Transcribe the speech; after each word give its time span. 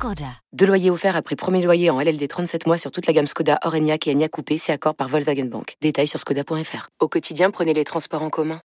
Skoda. 0.00 0.32
Deux 0.54 0.64
loyers 0.64 0.88
offerts 0.88 1.14
après 1.14 1.36
premier 1.36 1.62
loyer 1.62 1.90
en 1.90 2.00
LLD 2.00 2.26
37 2.26 2.66
mois 2.66 2.78
sur 2.78 2.90
toute 2.90 3.06
la 3.06 3.12
gamme 3.12 3.26
Skoda, 3.26 3.58
Orenia 3.64 3.98
et 4.06 4.10
Enya 4.10 4.30
Coupé, 4.30 4.56
c'est 4.56 4.72
accord 4.72 4.94
par 4.94 5.08
Volkswagen 5.08 5.44
Bank. 5.44 5.76
Détails 5.82 6.06
sur 6.06 6.18
skoda.fr. 6.18 6.88
Au 7.00 7.08
quotidien, 7.08 7.50
prenez 7.50 7.74
les 7.74 7.84
transports 7.84 8.22
en 8.22 8.30
commun. 8.30 8.62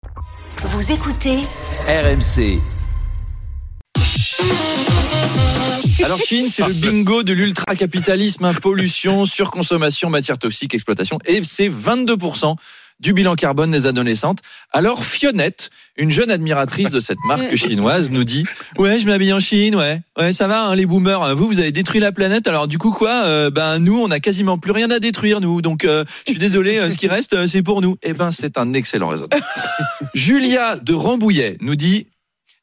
Vous 0.59 0.91
écoutez 0.91 1.39
RMC. 1.87 2.61
Alors 6.03 6.19
Chine, 6.19 6.49
c'est 6.49 6.67
le 6.67 6.73
bingo 6.73 7.23
de 7.23 7.33
l'ultra-capitalisme, 7.33 8.45
hein, 8.45 8.53
pollution, 8.53 9.25
surconsommation, 9.25 10.11
matières 10.11 10.37
toxiques, 10.37 10.75
exploitation, 10.75 11.17
et 11.25 11.41
c'est 11.43 11.69
22% 11.69 12.57
du 12.99 13.13
bilan 13.13 13.35
carbone 13.35 13.71
des 13.71 13.85
adolescentes. 13.87 14.39
Alors 14.71 15.03
Fionnette, 15.05 15.69
une 15.97 16.11
jeune 16.11 16.31
admiratrice 16.31 16.89
de 16.89 16.99
cette 16.99 17.17
marque 17.27 17.55
chinoise, 17.55 18.11
nous 18.11 18.23
dit 18.23 18.45
Ouais, 18.77 18.99
je 18.99 19.05
m'habille 19.05 19.33
en 19.33 19.39
Chine, 19.39 19.75
ouais, 19.75 20.01
ouais, 20.19 20.33
ça 20.33 20.47
va, 20.47 20.67
hein, 20.67 20.75
les 20.75 20.85
boomers. 20.85 21.21
hein, 21.23 21.33
Vous, 21.33 21.47
vous 21.47 21.59
avez 21.59 21.71
détruit 21.71 21.99
la 21.99 22.11
planète. 22.11 22.47
Alors 22.47 22.67
du 22.67 22.77
coup 22.77 22.91
quoi 22.91 23.23
Euh, 23.25 23.49
Ben 23.49 23.79
nous, 23.79 23.97
on 23.99 24.09
a 24.11 24.19
quasiment 24.19 24.57
plus 24.57 24.71
rien 24.71 24.89
à 24.91 24.99
détruire, 24.99 25.41
nous. 25.41 25.61
Donc 25.61 25.85
euh, 25.85 26.03
je 26.25 26.31
suis 26.31 26.39
désolé, 26.39 26.77
euh, 26.77 26.89
ce 26.89 26.97
qui 26.97 27.07
reste, 27.07 27.47
c'est 27.47 27.63
pour 27.63 27.81
nous. 27.81 27.97
Eh 28.03 28.13
ben, 28.13 28.31
c'est 28.31 28.57
un 28.57 28.73
excellent 28.73 29.09
raisonnement. 29.09 29.35
Julia 30.13 30.77
de 30.77 30.93
Rambouillet 30.93 31.57
nous 31.61 31.75
dit 31.75 32.07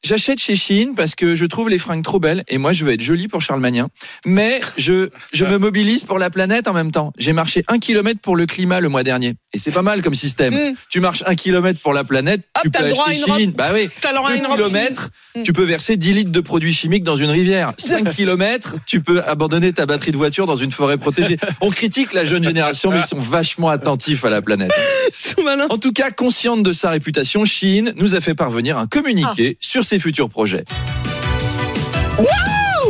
J'achète 0.03 0.39
chez 0.39 0.55
Chine 0.55 0.93
parce 0.95 1.13
que 1.13 1.35
je 1.35 1.45
trouve 1.45 1.69
les 1.69 1.77
fringues 1.77 2.03
trop 2.03 2.19
belles 2.19 2.43
et 2.47 2.57
moi 2.57 2.73
je 2.73 2.83
veux 2.83 2.93
être 2.93 3.01
jolie 3.01 3.27
pour 3.27 3.41
Charlemagne. 3.41 3.85
Mais 4.25 4.59
je, 4.77 5.09
je 5.31 5.45
me 5.45 5.57
mobilise 5.57 6.03
pour 6.03 6.17
la 6.17 6.31
planète 6.31 6.67
en 6.67 6.73
même 6.73 6.91
temps. 6.91 7.13
J'ai 7.19 7.33
marché 7.33 7.63
un 7.67 7.77
kilomètre 7.77 8.19
pour 8.19 8.35
le 8.35 8.47
climat 8.47 8.79
le 8.79 8.89
mois 8.89 9.03
dernier 9.03 9.35
et 9.53 9.57
c'est 9.57 9.71
pas 9.71 9.83
mal 9.83 10.01
comme 10.01 10.15
système. 10.15 10.53
Mm. 10.53 10.75
Tu 10.89 11.01
marches 11.01 11.23
un 11.27 11.35
kilomètre 11.35 11.79
pour 11.81 11.93
la 11.93 12.03
planète, 12.03 12.41
Hop, 12.55 12.63
tu 12.63 12.69
peux 12.71 12.83
le 12.83 12.89
droit 12.89 13.05
à 13.05 13.09
acheter. 13.09 13.31
Chine. 13.37 13.53
Bah 13.55 13.69
oui. 13.73 13.89
T'as 14.01 14.11
le 14.11 14.55
kilomètres, 14.55 15.09
Chine. 15.35 15.43
tu 15.43 15.53
peux 15.53 15.63
verser 15.63 15.97
10 15.97 16.13
litres 16.13 16.31
de 16.31 16.41
produits 16.41 16.73
chimiques 16.73 17.03
dans 17.03 17.15
une 17.15 17.29
rivière. 17.29 17.73
5 17.77 18.09
kilomètres, 18.09 18.77
tu 18.85 19.01
peux 19.01 19.21
abandonner 19.23 19.73
ta 19.73 19.85
batterie 19.85 20.11
de 20.11 20.17
voiture 20.17 20.45
dans 20.45 20.55
une 20.55 20.71
forêt 20.71 20.97
protégée. 20.97 21.37
On 21.61 21.69
critique 21.69 22.13
la 22.13 22.23
jeune 22.23 22.43
génération, 22.43 22.89
mais 22.89 22.99
ils 22.99 23.05
sont 23.05 23.19
vachement 23.19 23.69
attentifs 23.69 24.25
à 24.25 24.29
la 24.29 24.41
planète. 24.41 24.71
En 25.69 25.77
tout 25.77 25.91
cas, 25.91 26.11
consciente 26.11 26.63
de 26.63 26.71
sa 26.71 26.89
réputation, 26.89 27.45
Chine 27.45 27.93
nous 27.95 28.15
a 28.15 28.21
fait 28.21 28.35
parvenir 28.35 28.77
un 28.77 28.87
communiqué 28.87 29.57
sur 29.59 29.83
ses 29.91 29.99
futurs 29.99 30.29
projets. 30.29 30.63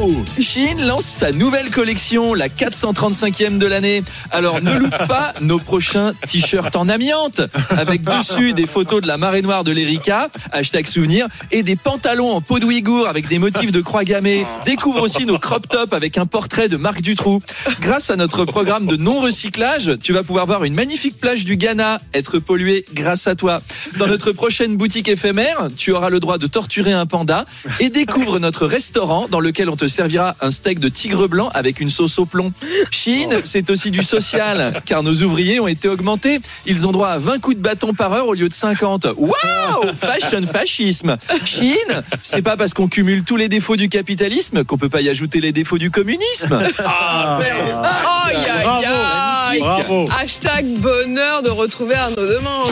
Waouh 0.01 0.25
Chine 0.41 0.87
lance 0.87 1.05
sa 1.05 1.31
nouvelle 1.31 1.69
collection, 1.69 2.33
la 2.33 2.47
435e 2.47 3.59
de 3.59 3.67
l'année. 3.67 4.03
Alors 4.31 4.59
ne 4.59 4.75
loupe 4.75 4.97
pas 5.07 5.33
nos 5.41 5.59
prochains 5.59 6.13
t-shirts 6.25 6.75
en 6.75 6.89
amiante, 6.89 7.41
avec 7.69 8.01
dessus 8.01 8.53
des 8.53 8.65
photos 8.65 9.01
de 9.01 9.07
la 9.07 9.17
marée 9.17 9.43
noire 9.43 9.63
de 9.63 9.71
l'Erika, 9.71 10.29
hashtag 10.51 10.87
souvenir, 10.87 11.27
et 11.51 11.61
des 11.61 11.75
pantalons 11.75 12.31
en 12.31 12.41
peau 12.41 12.57
de 12.57 12.65
Ouïghour 12.65 13.07
avec 13.07 13.27
des 13.27 13.37
motifs 13.37 13.71
de 13.71 13.81
croix 13.81 14.03
gammée. 14.03 14.45
Découvre 14.65 15.03
aussi 15.03 15.25
nos 15.25 15.37
crop 15.37 15.67
tops 15.67 15.93
avec 15.93 16.17
un 16.17 16.25
portrait 16.25 16.67
de 16.67 16.77
Marc 16.77 17.01
Dutroux. 17.01 17.41
Grâce 17.79 18.09
à 18.09 18.15
notre 18.15 18.45
programme 18.45 18.87
de 18.87 18.95
non-recyclage, 18.95 19.97
tu 20.01 20.13
vas 20.13 20.23
pouvoir 20.23 20.47
voir 20.47 20.63
une 20.63 20.73
magnifique 20.73 21.19
plage 21.19 21.45
du 21.45 21.57
Ghana 21.57 21.99
être 22.15 22.39
polluée 22.39 22.85
grâce 22.93 23.27
à 23.27 23.35
toi. 23.35 23.61
Dans 23.99 24.07
notre 24.07 24.31
prochaine 24.31 24.77
boutique 24.77 25.09
éphémère, 25.09 25.67
tu 25.77 25.91
auras 25.91 26.09
le 26.09 26.19
droit 26.19 26.39
de 26.39 26.47
torturer 26.47 26.93
un 26.93 27.05
panda 27.05 27.45
et 27.79 27.89
découvre 27.89 28.39
notre 28.39 28.65
restaurant 28.65 29.27
dans 29.29 29.39
lequel 29.39 29.69
on 29.69 29.75
te 29.75 29.90
servira 29.91 30.35
un 30.41 30.49
steak 30.49 30.79
de 30.79 30.89
tigre 30.89 31.27
blanc 31.27 31.49
avec 31.53 31.79
une 31.79 31.89
sauce 31.89 32.17
au 32.17 32.25
plomb. 32.25 32.51
Chine, 32.89 33.35
c'est 33.43 33.69
aussi 33.69 33.91
du 33.91 34.01
social, 34.01 34.81
car 34.85 35.03
nos 35.03 35.13
ouvriers 35.21 35.59
ont 35.59 35.67
été 35.67 35.87
augmentés. 35.87 36.39
Ils 36.65 36.87
ont 36.87 36.91
droit 36.91 37.09
à 37.09 37.17
20 37.19 37.39
coups 37.39 37.57
de 37.57 37.61
bâton 37.61 37.93
par 37.93 38.13
heure 38.13 38.27
au 38.27 38.33
lieu 38.33 38.49
de 38.49 38.53
50. 38.53 39.07
Waouh 39.17 39.93
Fashion 39.95 40.45
fascisme 40.51 41.17
Chine, 41.45 42.03
c'est 42.21 42.41
pas 42.41 42.57
parce 42.57 42.73
qu'on 42.73 42.87
cumule 42.87 43.23
tous 43.23 43.37
les 43.37 43.49
défauts 43.49 43.75
du 43.75 43.89
capitalisme 43.89 44.63
qu'on 44.63 44.77
peut 44.77 44.89
pas 44.89 45.01
y 45.01 45.09
ajouter 45.09 45.41
les 45.41 45.51
défauts 45.51 45.77
du 45.77 45.91
communisme. 45.91 46.59
Ah, 46.79 47.39
aïe. 49.49 49.59
Bravo. 49.59 50.07
Hashtag 50.19 50.65
bonheur 50.79 51.41
de 51.43 51.49
retrouver 51.49 51.95
Arnaud 51.95 52.27
Demange. 52.27 52.69